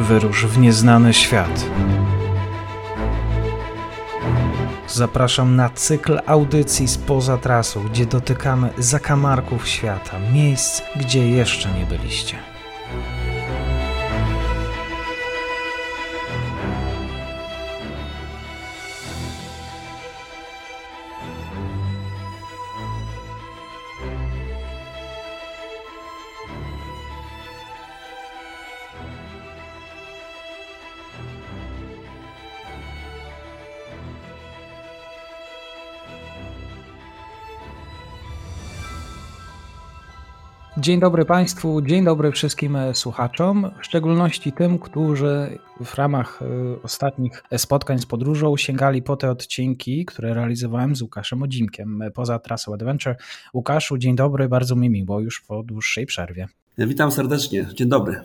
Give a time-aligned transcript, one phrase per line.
[0.00, 1.64] Wyrusz w nieznany świat.
[4.88, 12.36] Zapraszam na cykl audycji spoza trasu, gdzie dotykamy zakamarków świata, miejsc, gdzie jeszcze nie byliście.
[40.80, 46.82] Dzień dobry Państwu, dzień dobry wszystkim e, słuchaczom, w szczególności tym, którzy w ramach e,
[46.82, 52.38] ostatnich spotkań z podróżą sięgali po te odcinki, które realizowałem z Łukaszem Odzimkiem e, poza
[52.38, 53.16] trasą Adventure.
[53.54, 56.48] Łukaszu, dzień dobry, bardzo mi miło już po dłuższej przerwie.
[56.78, 58.20] Witam serdecznie, dzień dobry.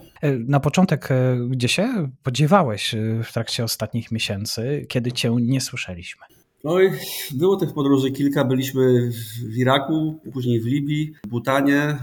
[0.48, 1.10] Na początek,
[1.50, 6.26] gdzie się podziewałeś w trakcie ostatnich miesięcy, kiedy Cię nie słyszeliśmy?
[6.64, 6.90] No i
[7.32, 8.46] było tych podróży kilka.
[8.46, 9.12] Byliśmy
[9.54, 11.98] w Iraku, później w Libii, w Butanie,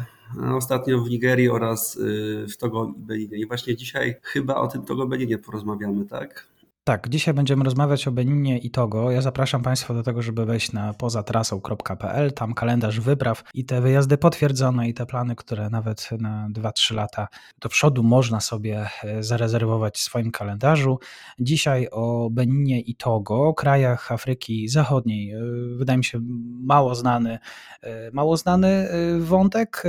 [0.54, 3.38] ostatnio w Nigerii oraz y, w Togo i Beninie.
[3.38, 6.51] I właśnie dzisiaj chyba o tym Togo Beninie porozmawiamy, tak?
[6.84, 9.10] Tak, dzisiaj będziemy rozmawiać o Beninie i Togo.
[9.10, 14.18] Ja zapraszam Państwa do tego, żeby wejść na pozatrasą.pl, tam kalendarz wypraw i te wyjazdy
[14.18, 17.28] potwierdzone i te plany, które nawet na 2-3 lata
[17.60, 20.98] do przodu można sobie e, zarezerwować w swoim kalendarzu.
[21.40, 25.32] Dzisiaj o Beninie i Togo, krajach Afryki Zachodniej.
[25.32, 25.40] E,
[25.76, 26.20] wydaje mi się
[26.64, 27.38] mało znany,
[27.82, 28.88] e, mało znany
[29.20, 29.82] wątek.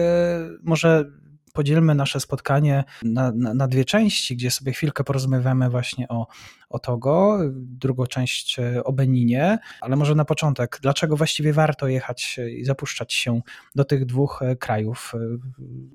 [0.64, 1.06] Może
[1.54, 6.28] podzielmy nasze spotkanie na, na, na, dwie części, gdzie sobie chwilkę porozmawiamy właśnie o,
[6.70, 12.40] o Togo, drugą część e, o Beninie, ale może na początek, dlaczego właściwie warto jechać
[12.58, 13.42] i zapuszczać się
[13.76, 15.12] do tych dwóch e, krajów?
[15.16, 15.20] E,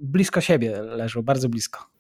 [0.01, 1.98] blisko siebie leżą, bardzo blisko.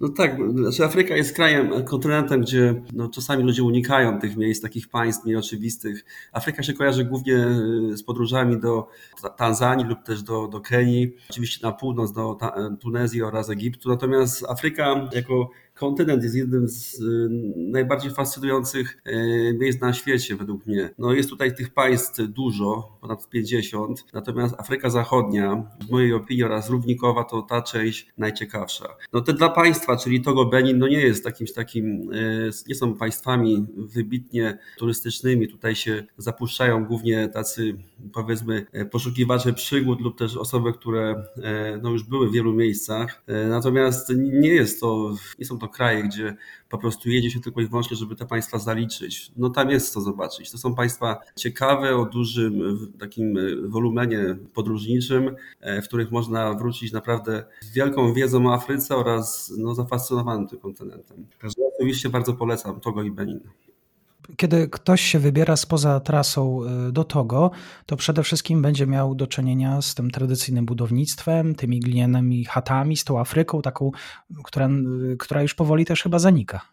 [0.00, 4.88] No tak, znaczy Afryka jest krajem, kontynentem, gdzie no, czasami ludzie unikają tych miejsc, takich
[4.88, 6.04] państw mniej oczywistych.
[6.32, 7.36] Afryka się kojarzy głównie
[7.92, 8.88] y, z podróżami do
[9.36, 12.38] Tanzanii lub też do, do Kenii, oczywiście na północ do
[12.80, 13.88] Tunezji oraz Egiptu.
[13.88, 15.50] Natomiast Afryka jako
[15.82, 20.90] kontynent jest jednym z y, najbardziej fascynujących y, miejsc na świecie według mnie.
[20.98, 26.70] No jest tutaj tych państw dużo, ponad 50, natomiast Afryka Zachodnia, w mojej opinii oraz
[26.70, 28.88] Równikowa to ta część najciekawsza.
[29.12, 32.94] No te dwa państwa, czyli Togo, Benin, no nie jest jakimś takim, y, nie są
[32.94, 35.48] państwami wybitnie turystycznymi.
[35.48, 37.76] Tutaj się zapuszczają głównie tacy
[38.12, 41.24] powiedzmy poszukiwacze przygód lub też osoby, które
[41.82, 43.22] no już były w wielu miejscach.
[43.48, 46.36] Natomiast nie jest to, nie są to kraje, gdzie
[46.68, 49.32] po prostu jedzie się tylko i wyłącznie, żeby te państwa zaliczyć.
[49.36, 50.50] No tam jest co zobaczyć.
[50.50, 53.38] To są państwa ciekawe, o dużym takim
[53.68, 59.74] wolumenie podróżniczym, e, w których można wrócić naprawdę z wielką wiedzą o Afryce oraz no,
[59.74, 61.26] zafascynowanym tym kontynentem.
[61.78, 63.40] Oczywiście bardzo polecam Togo i Benin
[64.36, 67.50] kiedy ktoś się wybiera spoza trasą y, do Togo,
[67.86, 73.04] to przede wszystkim będzie miał do czynienia z tym tradycyjnym budownictwem, tymi glinianymi chatami, z
[73.04, 73.90] tą Afryką, taką,
[74.44, 74.68] która,
[75.12, 76.71] y, która już powoli też chyba zanika.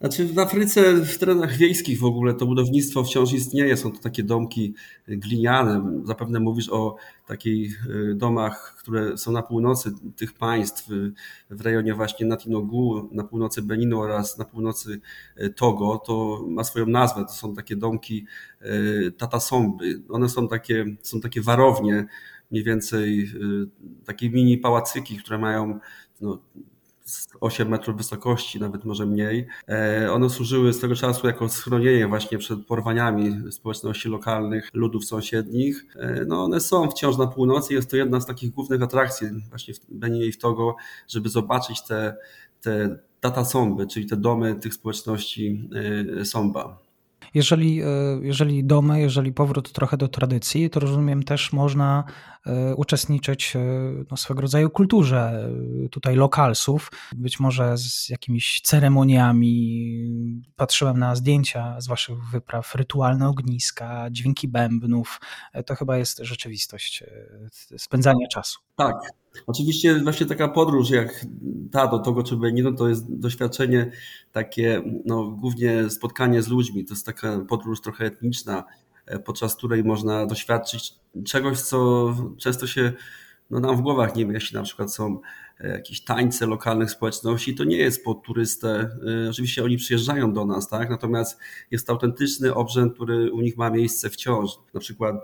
[0.00, 3.76] Znaczy w Afryce, w terenach wiejskich w ogóle to budownictwo wciąż istnieje.
[3.76, 4.74] Są to takie domki
[5.08, 6.00] gliniane.
[6.04, 6.96] Zapewne mówisz o
[7.26, 10.88] takich y, domach, które są na północy tych państw,
[11.50, 15.00] w rejonie właśnie Natinogu, na północy Beninu oraz na północy
[15.40, 16.02] y, Togo.
[16.06, 17.24] To ma swoją nazwę.
[17.24, 18.26] To są takie domki
[18.62, 20.02] y, tatasomby.
[20.08, 22.06] One są takie, są takie warownie,
[22.50, 23.30] mniej więcej
[24.04, 25.78] takie mini pałacyki, które mają
[26.20, 26.38] no,
[27.40, 29.46] 8 metrów wysokości, nawet może mniej.
[29.68, 35.86] E, one służyły z tego czasu jako schronienie właśnie przed porwaniami społeczności lokalnych, ludów sąsiednich.
[35.96, 39.74] E, no one są wciąż na północy, jest to jedna z takich głównych atrakcji właśnie
[39.74, 40.76] w Beninie i w Togo,
[41.08, 42.16] żeby zobaczyć te,
[42.60, 45.68] te data somby, czyli te domy tych społeczności
[46.20, 46.86] e, Somba.
[47.34, 47.80] Jeżeli,
[48.22, 52.04] jeżeli domy, jeżeli powrót trochę do tradycji, to rozumiem też można
[52.76, 53.60] uczestniczyć e,
[54.10, 55.50] no, swego rodzaju kulturze
[55.90, 60.42] tutaj lokalsów, być może z jakimiś ceremoniami.
[60.56, 65.20] Patrzyłem na zdjęcia z waszych wypraw, rytualne ogniska, dźwięki bębnów.
[65.66, 67.04] To chyba jest rzeczywistość
[67.76, 68.60] spędzania czasu.
[68.76, 68.94] Tak,
[69.46, 71.26] Oczywiście właśnie taka podróż jak
[71.72, 73.90] ta do Togo czy Beninu to jest doświadczenie
[74.32, 76.84] takie, no głównie spotkanie z ludźmi.
[76.84, 78.64] To jest taka podróż trochę etniczna, e,
[79.24, 80.94] podczas której można doświadczyć
[81.24, 82.92] czegoś, co często się
[83.50, 84.54] no, nam w głowach nie mieści.
[84.54, 85.20] Na przykład są
[85.60, 88.90] jakieś tańce lokalnych społeczności, to nie jest pod turystę.
[89.30, 90.90] Oczywiście oni przyjeżdżają do nas, tak?
[90.90, 91.38] Natomiast
[91.70, 94.50] jest to autentyczny obrzęd, który u nich ma miejsce wciąż.
[94.74, 95.16] Na przykład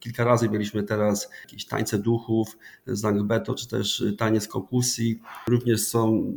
[0.00, 5.20] kilka razy mieliśmy teraz jakieś tańce duchów, Zangbeto, czy też taniec kokusji.
[5.48, 6.32] Również są,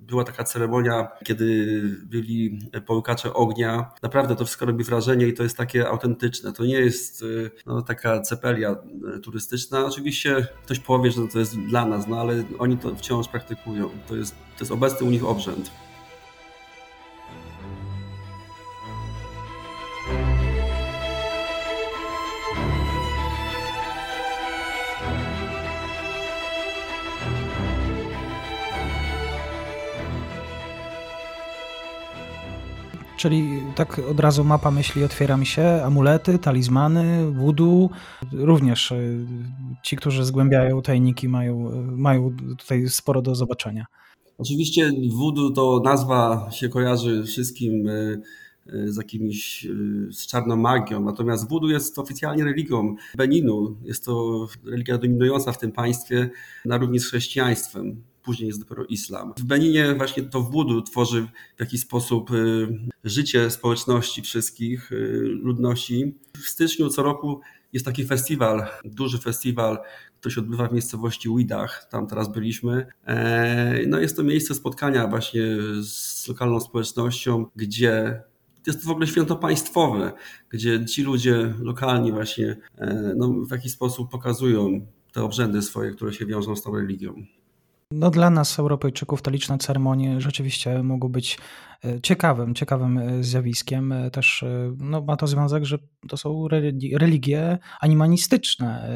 [0.00, 3.90] była taka ceremonia, kiedy byli połykacze ognia.
[4.02, 6.52] Naprawdę to wszystko robi wrażenie i to jest takie autentyczne.
[6.52, 7.24] To nie jest
[7.66, 8.76] no, taka cepelia
[9.22, 9.86] turystyczna.
[9.86, 13.88] Oczywiście ktoś powie, że to jest dla nas, no ale oni to wciąż praktykują.
[14.08, 15.70] To jest, to jest obecny u nich obrzęd.
[33.24, 37.90] Czyli tak od razu mapa myśli otwiera mi się, amulety, talizmany, voodoo.
[38.32, 38.98] Również e,
[39.82, 43.86] ci, którzy zgłębiają tajniki mają, mają tutaj sporo do zobaczenia.
[44.38, 49.66] Oczywiście voodoo to nazwa się kojarzy wszystkim e, e, z jakimiś,
[50.10, 53.76] z czarną magią, natomiast voodoo jest oficjalnie religią Beninu.
[53.84, 56.30] Jest to religia dominująca w tym państwie
[56.64, 59.32] na równi z chrześcijaństwem później jest dopiero islam.
[59.38, 62.68] W Beninie właśnie to wudu tworzy w jakiś sposób y,
[63.04, 66.14] życie społeczności wszystkich, y, ludności.
[66.36, 67.40] W styczniu co roku
[67.72, 69.78] jest taki festiwal, duży festiwal,
[70.20, 72.86] który się odbywa w miejscowości Widach, tam teraz byliśmy.
[73.06, 75.42] E, no jest to miejsce spotkania właśnie
[75.82, 78.22] z lokalną społecznością, gdzie
[78.66, 80.12] jest w ogóle święto państwowe,
[80.50, 86.12] gdzie ci ludzie lokalni właśnie e, no, w jakiś sposób pokazują te obrzędy swoje, które
[86.12, 87.26] się wiążą z tą religią.
[87.90, 91.38] No dla nas, Europejczyków, te liczne ceremonie rzeczywiście mogą być
[91.84, 93.92] e, ciekawym, ciekawym e, zjawiskiem.
[93.92, 94.44] E, też
[94.78, 95.78] no, ma to związek, że
[96.08, 96.48] to są
[96.98, 98.88] religie animistyczne,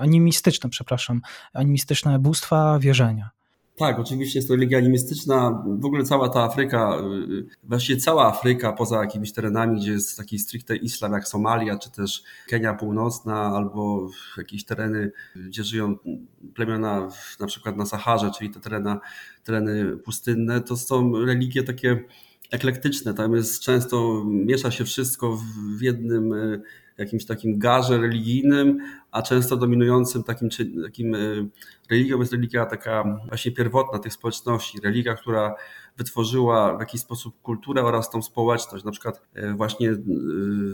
[0.00, 1.20] animistyczne, przepraszam,
[1.54, 3.35] animistyczne bóstwa wierzenia.
[3.78, 5.64] Tak, oczywiście jest to religia animistyczna.
[5.66, 6.98] W ogóle cała ta Afryka,
[7.30, 11.90] y, właściwie cała Afryka, poza jakimiś terenami, gdzie jest taki stricte islam, jak Somalia, czy
[11.90, 14.08] też Kenia Północna, albo
[14.38, 15.96] jakieś tereny, gdzie żyją
[16.54, 17.08] plemiona
[17.40, 18.96] na przykład na Saharze, czyli te tereny,
[19.44, 22.04] tereny pustynne, to są religie takie
[22.50, 23.14] eklektyczne.
[23.14, 25.38] Tam jest często, miesza się wszystko
[25.78, 26.62] w jednym y,
[26.98, 28.78] jakimś takim garze religijnym,
[29.10, 30.48] a często dominującym takim,
[30.84, 31.18] takim e,
[31.90, 35.54] religią jest religia taka właśnie pierwotna tych społeczności, religia, która
[35.96, 38.84] wytworzyła w jakiś sposób kulturę oraz tą społeczność.
[38.84, 39.96] Na przykład e, właśnie e,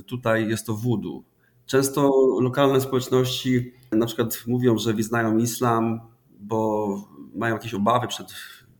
[0.06, 1.24] tutaj jest to wudu.
[1.66, 6.00] Często lokalne społeczności na przykład mówią, że wyznają islam,
[6.40, 6.88] bo
[7.34, 8.34] mają jakieś obawy przed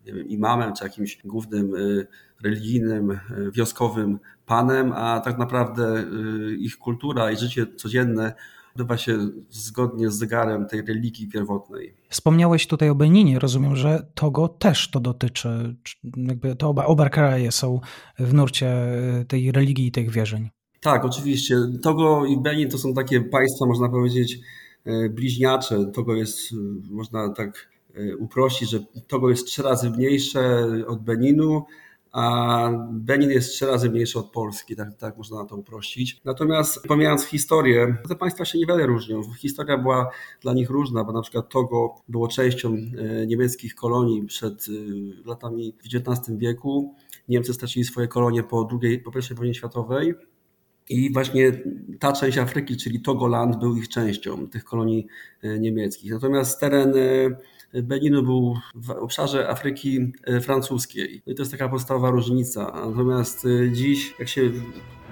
[0.05, 1.75] wiem, imamem czy jakimś głównym
[2.45, 3.19] religijnym,
[3.53, 6.05] wioskowym panem, a tak naprawdę
[6.59, 8.35] ich kultura i życie codzienne
[8.77, 9.19] odbywa się
[9.51, 11.95] zgodnie z zegarem tej religii pierwotnej.
[12.09, 13.39] Wspomniałeś tutaj o Beninie.
[13.39, 15.77] Rozumiem, że Togo też to dotyczy.
[16.17, 17.81] Jakby to oba, oba kraje są
[18.19, 20.51] w nurcie y, tej religii i tych wierzeń.
[20.81, 21.57] Tak, oczywiście.
[21.83, 24.39] Togo i Benin to są takie państwa, można powiedzieć,
[25.11, 25.85] bliźniacze.
[25.95, 26.39] Togo jest,
[26.91, 27.69] można tak
[28.19, 28.79] uprościć, że
[29.09, 31.65] Togo jest trzy razy mniejsze od Beninu,
[32.13, 36.21] a Benin jest trzy razy mniejszy od Polski, tak, tak można na to uprościć.
[36.25, 39.23] Natomiast pomijając historię, te państwa się niewiele różnią.
[39.39, 40.11] Historia była
[40.41, 45.75] dla nich różna, bo na przykład Togo było częścią e, niemieckich kolonii przed e, latami
[45.95, 46.95] XIX wieku.
[47.29, 50.15] Niemcy stracili swoje kolonie po, drugiej, po I wojnie światowej.
[50.89, 51.53] I właśnie
[52.01, 55.07] ta część Afryki, czyli Togoland, był ich częścią tych kolonii
[55.43, 56.13] e, niemieckich.
[56.13, 56.95] Natomiast teren
[57.75, 61.23] Beninu był w obszarze Afryki e, francuskiej.
[61.27, 62.73] No i to jest taka podstawowa różnica.
[62.91, 64.51] Natomiast e, dziś, jak się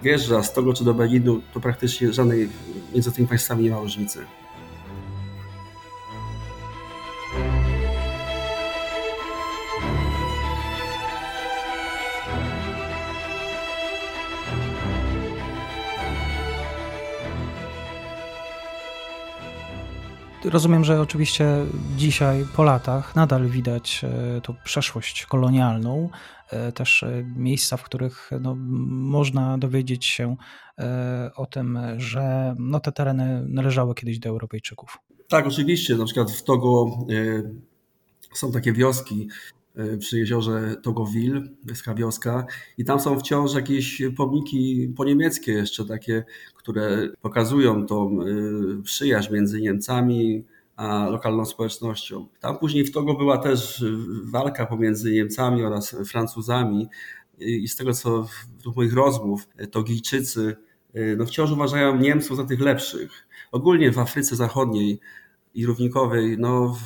[0.03, 2.49] wjeżdża z Togo czy do Beninu, to praktycznie żadnej
[2.95, 4.19] między tymi państwami nie ma różnicy.
[20.45, 21.67] Rozumiem, że oczywiście
[21.97, 26.11] dzisiaj po latach nadal widać e, tą przeszłość kolonialną,
[26.51, 28.55] e, też e, miejsca, w których no,
[28.89, 30.37] można dowiedzieć się
[31.37, 34.99] o tym, że no, te tereny należały kiedyś do Europejczyków.
[35.29, 35.97] Tak, oczywiście.
[35.97, 36.87] Na przykład w Togo
[38.35, 39.29] są takie wioski,
[39.99, 42.47] przy jeziorze Togowil, jest wioska
[42.79, 46.25] i tam są wciąż jakieś pomniki poniemieckie jeszcze takie,
[46.55, 50.45] które pokazują tą e, przyjaźń między Niemcami
[50.77, 52.27] a lokalną społecznością.
[52.41, 53.85] Tam później w Togo była też
[54.25, 56.89] walka pomiędzy Niemcami oraz Francuzami
[57.39, 58.27] i z tego co
[58.73, 60.57] w moich rozmów Togijczycy
[61.17, 63.29] no wciąż uważają Niemców za tych lepszych.
[63.53, 65.01] Ogólnie w Afryce Zachodniej
[65.55, 66.77] i równikowej, no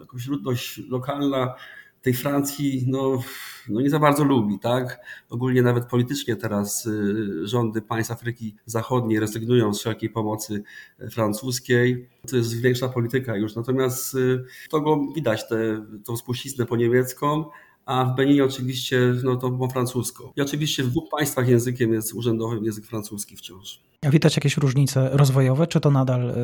[0.00, 1.54] jakąś ludność lokalna
[2.02, 3.22] tej Francji no,
[3.68, 5.00] no nie za bardzo lubi, tak?
[5.30, 10.62] Ogólnie nawet politycznie teraz y, rządy państw Afryki Zachodniej rezygnują z wszelkiej pomocy
[11.10, 12.08] francuskiej.
[12.30, 13.56] To jest większa polityka już.
[13.56, 17.44] Natomiast y, to widać, tę tą spuściznę po niemiecką,
[17.86, 20.32] a w Beninie oczywiście no, to po francusku.
[20.36, 23.80] I oczywiście w dwóch państwach językiem jest urzędowym język francuski wciąż.
[24.10, 26.34] Widać jakieś różnice rozwojowe, czy to nadal y,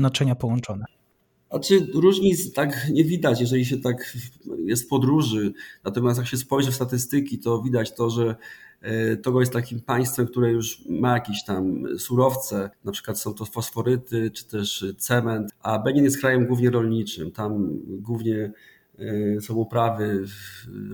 [0.00, 0.84] naczynia połączone?
[1.54, 4.16] Znaczy różnic tak nie widać, jeżeli się tak
[4.58, 5.52] jest podróży.
[5.84, 8.36] Natomiast jak się spojrzy w statystyki, to widać to, że
[8.80, 13.44] e, Togo jest takim państwem, które już ma jakieś tam surowce, na przykład są to
[13.44, 17.30] fosforyty czy też cement, a Benin jest krajem głównie rolniczym.
[17.30, 18.52] Tam głównie
[18.98, 20.24] e, są uprawy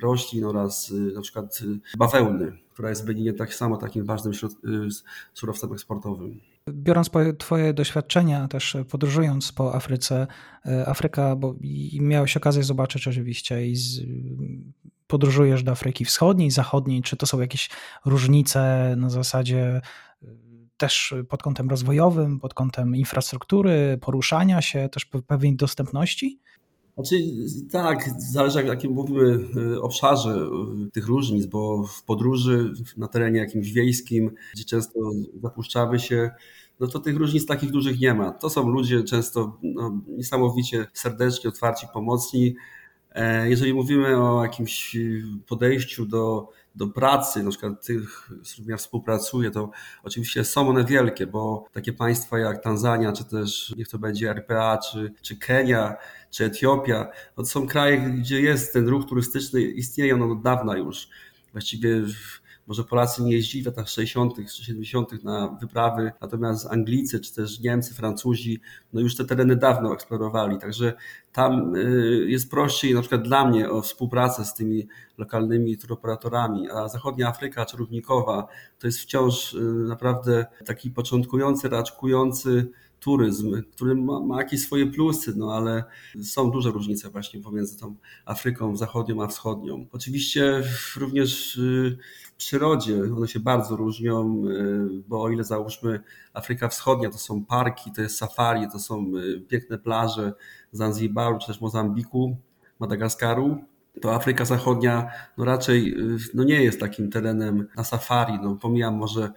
[0.01, 1.61] roślin oraz e, na przykład
[1.99, 4.33] bawełny, która jest w Beninie tak samo takim ważnym
[5.35, 6.41] surowcem eksportowym.
[6.69, 10.27] Biorąc Twoje doświadczenia, też podróżując po Afryce,
[10.67, 11.55] e, Afryka, bo
[12.01, 14.01] miałeś okazję zobaczyć oczywiście i z,
[15.07, 17.71] podróżujesz do Afryki Wschodniej, Zachodniej, czy to są jakieś
[18.05, 19.81] różnice na zasadzie
[20.23, 20.27] e,
[20.77, 26.41] też pod kątem rozwojowym, pod kątem infrastruktury, poruszania się, też pewnej dostępności?
[27.01, 27.25] Znaczy,
[27.71, 29.39] tak, zależy w jakim mówimy
[29.75, 30.51] e, obszarze
[30.93, 35.01] tych różnic, bo w podróży na terenie jakimś wiejskim, gdzie często
[35.43, 36.31] zapuszczamy się,
[36.81, 38.33] no to tych różnic takich dużych nie ma.
[38.33, 42.55] To są ludzie często no, niesamowicie serdeczni, otwarci, pomocni.
[43.13, 44.97] E, jeżeli mówimy o jakimś
[45.47, 49.71] podejściu do, do pracy, na przykład tych, z którymi ja współpracuję, to
[50.03, 54.79] oczywiście są one wielkie, bo takie państwa jak Tanzania, czy też niech to będzie RPA,
[54.79, 55.97] czy, czy Kenia,
[56.31, 61.09] czy Etiopia, to są kraje, gdzie jest ten ruch turystyczny, istnieje on od dawna już.
[61.53, 62.03] Właściwie
[62.71, 64.35] może Polacy nie jeździli w latach 60.
[64.37, 65.25] czy 70.
[65.25, 68.61] na wyprawy, natomiast Anglicy, czy też Niemcy, Francuzi,
[68.93, 70.93] no już te tereny dawno eksplorowali, także
[71.33, 76.89] tam y, jest prościej na przykład dla mnie o współpracę z tymi lokalnymi turoperatorami, a
[76.89, 78.47] zachodnia Afryka czy Równikowa
[78.79, 82.71] to jest wciąż y, naprawdę taki początkujący, raczkujący
[83.01, 85.85] turyzm, który ma, ma, jakieś swoje plusy, no ale
[86.23, 89.87] są duże różnice właśnie pomiędzy tą Afryką zachodnią a wschodnią.
[89.93, 90.63] Oczywiście
[90.97, 96.01] również y, w przyrodzie one się bardzo różnią, y, bo o ile załóżmy
[96.33, 100.33] Afryka Wschodnia to są parki, to jest safari, to są y, piękne plaże
[100.73, 102.37] Zanzibaru czy też Mozambiku,
[102.81, 103.59] Madagaskaru,
[104.01, 105.97] to Afryka Zachodnia no raczej
[106.35, 108.39] no nie jest takim terenem na safari.
[108.43, 109.33] No pomijam może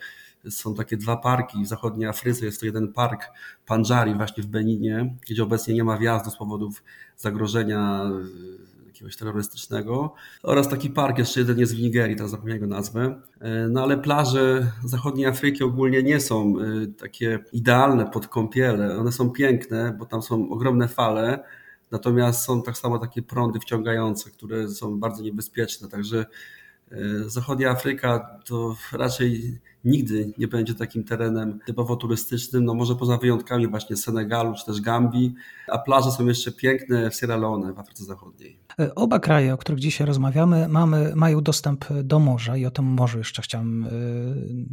[0.50, 2.46] są takie dwa parki w zachodniej Afryce.
[2.46, 3.32] Jest to jeden park
[3.66, 6.84] Panjari właśnie w Beninie, gdzie obecnie nie ma wjazdu z powodów
[7.18, 10.14] zagrożenia e, jakiegoś terrorystycznego.
[10.44, 13.22] Oraz taki park jeszcze jeden jest w Nigerii, teraz zapomniałem jego nazwę.
[13.40, 18.98] E, no ale plaże zachodniej Afryki ogólnie nie są e, takie idealne pod kąpiele.
[18.98, 21.44] One są piękne, bo tam są ogromne fale,
[21.92, 25.88] natomiast są tak samo takie prądy wciągające, które są bardzo niebezpieczne.
[25.88, 26.26] Także
[27.28, 33.68] zachodnia Afryka to raczej nigdy nie będzie takim terenem typowo turystycznym, no może poza wyjątkami
[33.68, 35.34] właśnie Senegalu czy też Gambii,
[35.68, 38.60] a plaże są jeszcze piękne w Sierra Leone w Afryce Zachodniej.
[38.80, 42.86] E, oba kraje, o których dzisiaj rozmawiamy, mamy, mają dostęp do morza i o tym
[42.86, 43.90] morzu jeszcze chciałem e,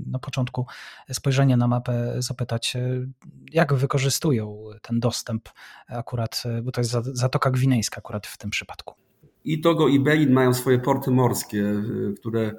[0.06, 0.66] na początku
[1.12, 3.06] spojrzenia na mapę zapytać, e,
[3.52, 5.48] jak wykorzystują ten dostęp
[5.88, 8.99] akurat, bo to jest Zatoka Gwinejska akurat w tym przypadku.
[9.44, 11.74] I Togo i Benin mają swoje porty morskie,
[12.16, 12.54] które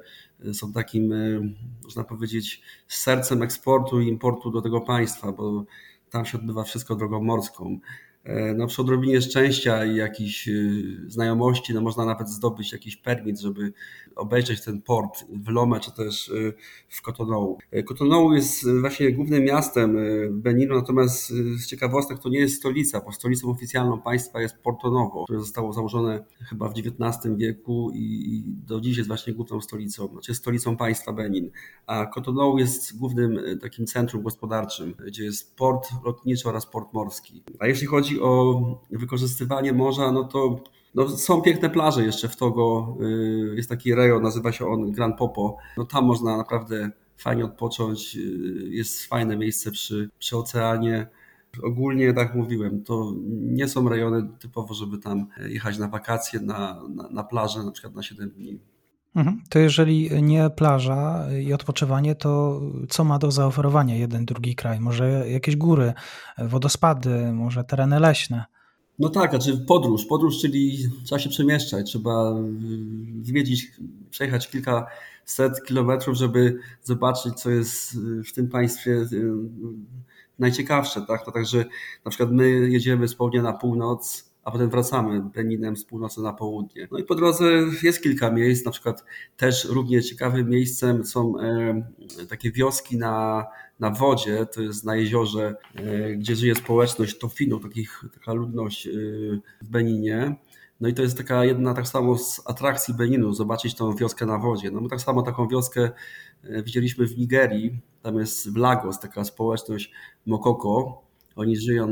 [0.52, 1.40] są takim, e,
[1.84, 5.64] można powiedzieć, sercem eksportu i importu do tego państwa, bo
[6.10, 7.78] tam się odbywa wszystko drogą morską.
[8.24, 10.52] E, no, przy odrobinie szczęścia i jakiejś e,
[11.06, 13.72] znajomości, no można nawet zdobyć jakiś permit, żeby
[14.16, 16.52] obejrzeć ten port w Lome czy też e,
[16.88, 17.58] w Cotonou.
[17.88, 19.96] Cotonou jest właśnie głównym miastem
[20.30, 25.24] Beninu, natomiast z ciekawostek to nie jest stolica, bo stolicą oficjalną państwa jest Porto Novo,
[25.24, 30.34] które zostało założone chyba w XIX wieku i do dziś jest właśnie główną stolicą, znaczy
[30.34, 31.50] stolicą państwa Benin.
[31.86, 37.42] A Cotonou jest głównym takim centrum gospodarczym, gdzie jest port lotniczy oraz port morski.
[37.58, 40.60] A jeśli chodzi chodzi o wykorzystywanie morza, no to
[40.94, 42.96] no, są piękne plaże jeszcze w Togo.
[43.00, 45.56] Y, jest taki rejon, nazywa się on Gran Popo.
[45.76, 48.16] No, tam można naprawdę fajnie odpocząć.
[48.16, 48.20] Y,
[48.70, 51.06] jest fajne miejsce przy, przy oceanie.
[51.62, 57.08] Ogólnie, tak mówiłem, to nie są rejony typowo, żeby tam jechać na wakacje, na, na,
[57.08, 58.58] na plażę, na przykład na 7 dni.
[59.16, 59.42] Mhm.
[59.48, 64.80] To jeżeli nie plaża i odpoczywanie, to co ma do zaoferowania jeden, drugi kraj?
[64.80, 65.92] Może jakieś góry,
[66.38, 68.44] wodospady, może tereny leśne?
[68.98, 70.06] No tak, znaczy podróż.
[70.06, 72.34] Podróż, czyli trzeba się przemieszczać, trzeba
[73.22, 73.72] zwiedzić,
[74.10, 79.06] przejechać kilkaset kilometrów, żeby zobaczyć, co jest w tym państwie
[80.38, 81.24] najciekawsze, tak?
[81.24, 81.64] To także
[82.04, 86.32] na przykład my jedziemy z południa na północ, a potem wracamy Beninem z północy na
[86.32, 86.88] południe.
[86.90, 87.44] No i po drodze
[87.82, 89.04] jest kilka miejsc, na przykład
[89.36, 93.46] też równie ciekawym miejscem są e, takie wioski na,
[93.80, 98.90] na wodzie, to jest na jeziorze, e, gdzie żyje społeczność Tofinów, takich, taka ludność e,
[99.62, 100.36] w Beninie.
[100.80, 104.38] No i to jest taka jedna tak samo z atrakcji Beninu, zobaczyć tą wioskę na
[104.38, 104.70] wodzie.
[104.70, 105.90] No my tak samo taką wioskę
[106.64, 109.92] widzieliśmy w Nigerii, tam jest w Lagos taka społeczność
[110.26, 111.01] Mokoko,
[111.36, 111.88] oni żyją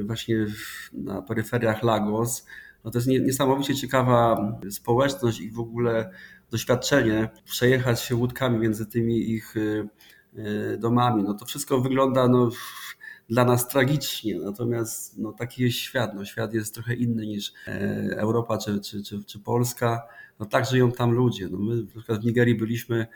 [0.00, 0.46] y, właśnie
[0.92, 2.46] na peryferiach Lagos.
[2.84, 6.10] No to jest niesamowicie ciekawa społeczność i w ogóle
[6.50, 9.88] doświadczenie przejechać się łódkami między tymi ich y,
[10.38, 11.22] y, domami.
[11.22, 12.50] No to wszystko wygląda no,
[13.28, 16.14] dla nas tragicznie, natomiast no, taki jest świat.
[16.14, 20.02] No, świat jest trochę inny niż e, Europa czy, czy, czy, czy Polska.
[20.40, 21.48] No, tak żyją tam ludzie.
[21.48, 23.06] No, my na przykład w Nigerii byliśmy,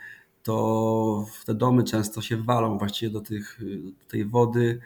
[0.43, 4.79] to te domy często się walą właściwie do, tych, do tej wody,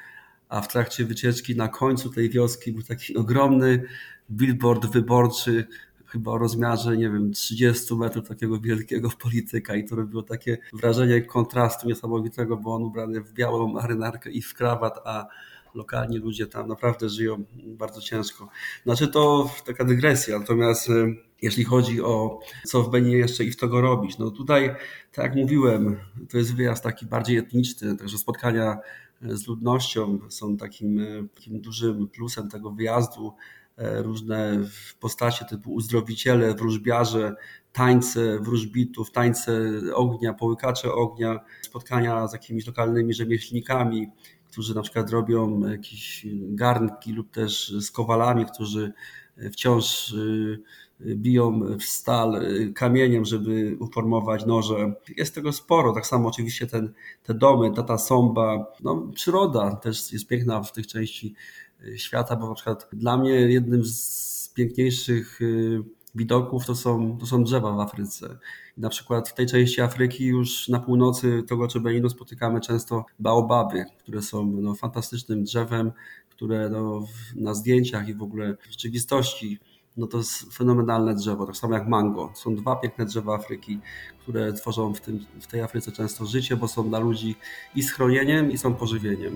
[0.52, 3.84] a w trakcie wycieczki na końcu tej wioski był taki ogromny
[4.32, 5.68] billboard wyborczy,
[6.06, 11.22] chyba o rozmiarze, nie wiem, 30 metrów takiego wielkiego polityka i to robiło takie wrażenie
[11.22, 15.28] kontrastu niesamowitego, bo on ubrany w białą marynarkę i w krawat, a
[15.76, 18.50] lokalni ludzie tam naprawdę żyją bardzo ciężko.
[18.84, 23.58] Znaczy to taka dygresja, natomiast y, jeśli chodzi o co w Beninie jeszcze i w
[23.58, 24.76] tego robić, no tutaj,
[25.12, 25.98] tak jak mówiłem,
[26.30, 28.78] to jest wyjazd taki bardziej etniczny, także spotkania
[29.22, 33.34] z ludnością są takim, e, takim dużym plusem tego wyjazdu.
[33.78, 34.60] E, różne
[35.00, 37.36] postacie typu uzdrowiciele, wróżbiarze,
[37.74, 44.08] tańce wróżbitów, tańce ognia, połykacze ognia, spotkania z jakimiś lokalnymi rzemieślnikami,
[44.52, 48.94] którzy na przykład robią jakieś garnki lub też z kowalami, którzy
[49.52, 50.58] wciąż e,
[51.16, 52.42] biją w stal
[52.76, 54.94] kamieniem, żeby uformować noże.
[55.18, 56.94] Jest tego sporo, tak samo oczywiście ten,
[57.24, 61.36] te domy, tata somba, no, przyroda też jest piękna w tych części
[61.86, 65.84] y, świata, bo na przykład dla mnie jednym z piękniejszych y,
[66.16, 68.38] widoków to są, to są drzewa w Afryce.
[68.78, 73.86] Na przykład w tej części Afryki już na północy Togo czy Beninu spotykamy często baobaby,
[74.00, 75.92] które są no, fantastycznym drzewem,
[76.42, 79.60] które no, na zdjęciach i w ogóle w rzeczywistości
[79.98, 82.32] no to jest fenomenalne drzewo, tak samo jak mango.
[82.36, 83.80] Są dwa piękne drzewa Afryki,
[84.20, 87.36] które tworzą w, tym, w tej Afryce często życie, bo są dla ludzi
[87.76, 89.36] i schronieniem, i są pożywieniem.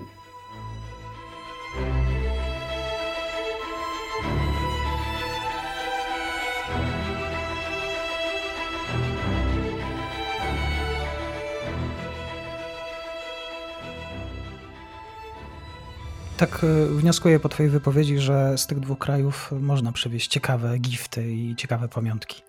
[16.36, 21.32] Tak e, wnioskuję po Twojej wypowiedzi, że z tych dwóch krajów można przywieźć ciekawe gifty
[21.32, 22.42] i ciekawe pamiątki.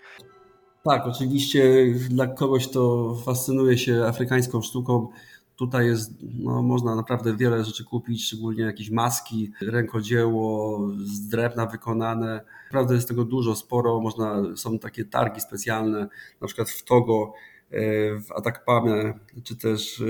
[0.83, 5.07] Tak, oczywiście dla kogoś, kto fascynuje się afrykańską sztuką,
[5.55, 12.41] tutaj jest, no, można naprawdę wiele rzeczy kupić, szczególnie jakieś maski, rękodzieło z drewna wykonane.
[12.65, 14.01] Naprawdę jest tego dużo, sporo.
[14.01, 16.07] Można, są takie targi specjalne,
[16.41, 17.33] na przykład w Togo
[17.71, 20.05] w Atakpamie, czy też e,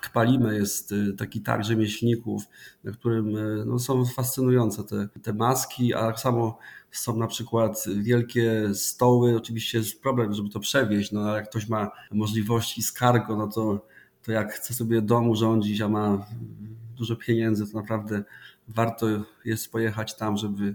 [0.00, 2.42] Kpalime jest e, taki targ rzemieślników,
[2.84, 6.58] na którym no, są fascynujące te, te maski, a tak samo
[6.90, 9.36] są na przykład wielkie stoły.
[9.36, 13.46] Oczywiście jest problem, żeby to przewieźć, no ale jak ktoś ma możliwości z cargo, no
[13.46, 13.86] to,
[14.22, 16.26] to jak chce sobie domu rządzić, a ma
[16.96, 18.22] dużo pieniędzy, to naprawdę
[18.68, 19.06] warto
[19.44, 20.74] jest pojechać tam, żeby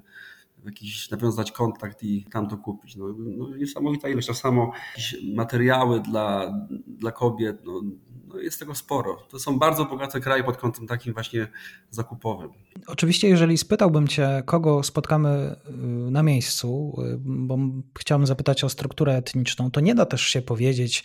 [0.65, 2.95] jakiś nawiązać kontakt i tam to kupić.
[2.95, 3.05] No,
[3.37, 4.27] no niesamowita ilość.
[4.27, 6.53] Tak samo jakieś materiały dla,
[6.87, 7.81] dla kobiet, no,
[8.27, 9.27] no jest tego sporo.
[9.29, 11.47] To są bardzo bogate kraje pod kątem takim właśnie
[11.89, 12.49] zakupowym.
[12.87, 15.71] Oczywiście, jeżeli spytałbym Cię, kogo spotkamy y,
[16.11, 17.57] na miejscu, y, bo
[17.99, 21.03] chciałbym zapytać o strukturę etniczną, to nie da też się powiedzieć,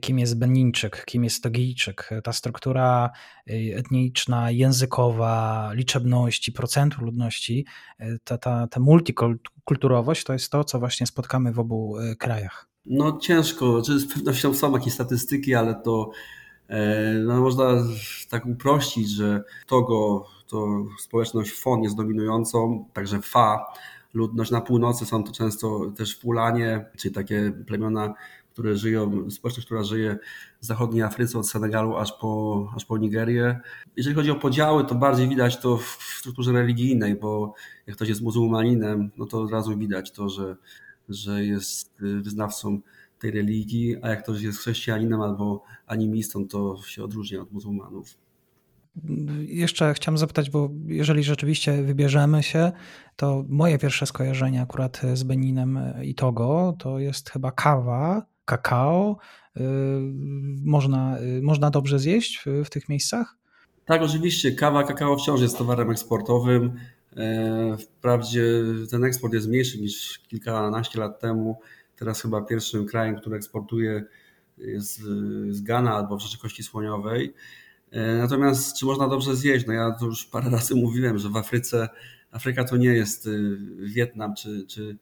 [0.00, 2.10] kim jest Benińczyk, kim jest Togijczyk.
[2.24, 3.10] Ta struktura
[3.50, 7.66] y, etniczna, językowa, liczebności, procentu ludności,
[8.24, 12.68] ta, ta, ta multikulturowość to jest to, co właśnie spotkamy w obu krajach.
[12.86, 16.10] No ciężko, z pewnością są jakieś statystyki, ale to
[17.24, 17.84] no, można
[18.30, 23.66] tak uprościć, że Togo to społeczność Fon jest dominującą, także Fa,
[24.14, 28.14] ludność na północy są to często też Fulanie, czyli takie plemiona,
[28.52, 30.18] które żyją, społeczność, która żyje
[30.60, 33.60] w zachodniej Afryce od Senegalu aż po, aż po Nigerię.
[33.96, 37.54] Jeżeli chodzi o podziały, to bardziej widać to w strukturze religijnej, bo
[37.86, 40.56] jak ktoś jest muzułmaninem, no to od razu widać to, że,
[41.08, 42.80] że jest wyznawcą
[43.18, 48.16] tej religii, a jak ktoś jest chrześcijaninem albo animistą, to się odróżnia od muzułmanów.
[49.46, 52.72] Jeszcze chciałem zapytać, bo jeżeli rzeczywiście wybierzemy się,
[53.16, 59.16] to moje pierwsze skojarzenie akurat z Beninem i Togo to jest chyba kawa, kakao.
[59.56, 59.60] Y,
[60.64, 63.36] można, y, można dobrze zjeść w, w tych miejscach?
[63.84, 64.52] Tak, oczywiście.
[64.52, 66.72] Kawa, kakao wciąż jest towarem eksportowym.
[67.16, 68.42] E, wprawdzie
[68.90, 71.60] ten eksport jest mniejszy niż kilkanaście lat temu.
[71.98, 74.04] Teraz chyba pierwszym krajem, który eksportuje
[74.58, 75.00] jest
[75.50, 77.34] z Ghana albo w Rzeczy Kości Słoniowej.
[77.90, 79.66] E, natomiast czy można dobrze zjeść?
[79.66, 81.88] No ja to już parę razy mówiłem, że w Afryce,
[82.30, 84.96] Afryka to nie jest y, Wietnam czy, czy,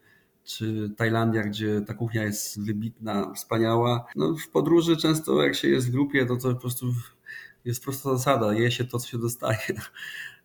[0.44, 4.06] czy Tajlandia, gdzie ta kuchnia jest wybitna, wspaniała.
[4.16, 6.86] No w podróży często jak się jest w grupie, to to po prostu
[7.64, 9.58] jest prosta zasada, je się to, co się dostaje.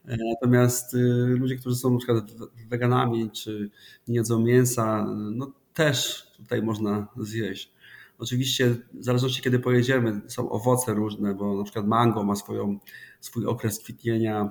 [0.05, 0.97] E, natomiast y,
[1.39, 2.31] ludzie, którzy są na przykład
[2.69, 3.69] weganami, czy
[4.07, 7.73] nie jedzą mięsa, no też tutaj można zjeść.
[8.21, 12.79] Oczywiście w zależności kiedy pojedziemy, są owoce różne, bo na przykład mango ma swoją,
[13.19, 14.49] swój okres kwitnienia e,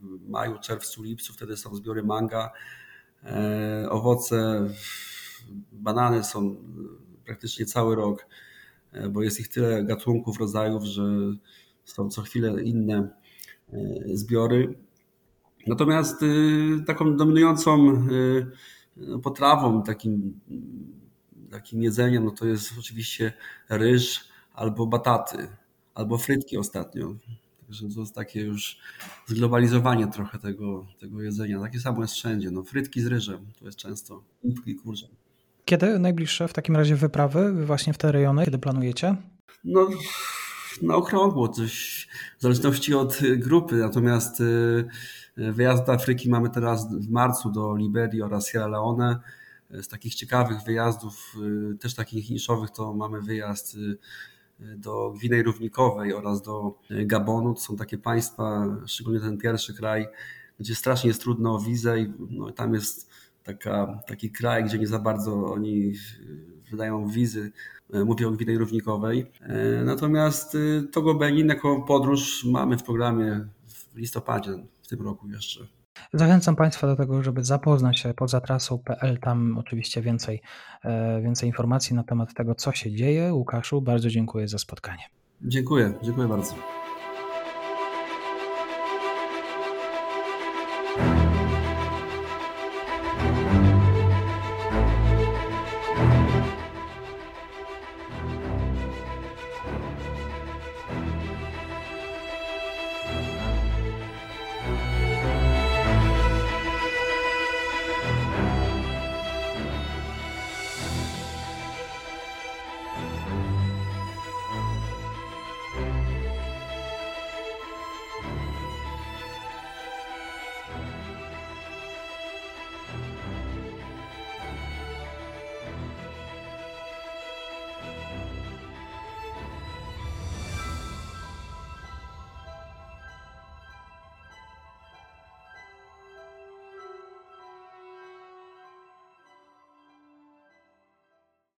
[0.00, 2.52] w maju, czerwcu, lipcu, wtedy są zbiory manga.
[3.24, 4.68] E, owoce,
[5.72, 6.56] banany są
[7.24, 8.26] praktycznie cały rok,
[8.92, 11.02] e, bo jest ich tyle gatunków, rodzajów, że
[11.84, 13.08] są co chwilę inne
[14.14, 14.78] zbiory.
[15.66, 16.20] Natomiast
[16.86, 18.06] taką dominującą
[19.22, 20.40] potrawą, takim
[21.50, 23.32] takim jedzeniem, no to jest oczywiście
[23.68, 25.48] ryż albo bataty,
[25.94, 27.14] albo frytki ostatnio.
[27.60, 28.78] Także to jest takie już
[29.26, 31.60] zglobalizowanie trochę tego, tego jedzenia.
[31.60, 32.50] Takie samo jest wszędzie.
[32.50, 34.22] No, frytki z ryżem to jest często.
[35.64, 39.16] Kiedy najbliższe w takim razie wyprawy właśnie w te rejony, kiedy planujecie?
[39.64, 39.88] No
[40.82, 42.08] na okrągło, coś
[42.38, 43.74] w zależności od grupy.
[43.76, 44.88] Natomiast y,
[45.38, 49.18] wyjazd do Afryki mamy teraz w marcu do Liberii oraz Sierra Leone
[49.70, 51.36] z takich ciekawych wyjazdów,
[51.72, 53.98] y, też takich niszowych, to mamy wyjazd y,
[54.76, 57.54] do Gwinej Równikowej oraz do Gabonu.
[57.54, 60.06] To są takie państwa, szczególnie ten pierwszy kraj,
[60.60, 63.10] gdzie strasznie jest trudno o wizę i no, tam jest
[63.44, 65.92] taka, taki kraj, gdzie nie za bardzo oni
[66.70, 67.52] wydają wizy.
[68.04, 69.30] Mówię o Gwinej Równikowej.
[69.84, 70.56] Natomiast
[70.92, 74.50] Togo Benin jako podróż mamy w programie w listopadzie
[74.88, 75.66] w tym roku jeszcze.
[76.12, 79.18] Zachęcam Państwa do tego, żeby zapoznać się poza trasą.pl.
[79.18, 80.42] Tam oczywiście więcej,
[80.84, 83.34] e, więcej informacji na temat tego, co się dzieje.
[83.34, 85.02] Łukaszu, bardzo dziękuję za spotkanie.
[85.42, 86.54] Dziękuję, dziękuję bardzo.